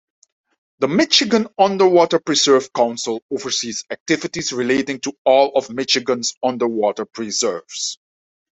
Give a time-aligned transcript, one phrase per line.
[0.79, 7.99] The Michigan Underwater Preserve Council oversees activities relating to all of Michigan's Underwater Preserves.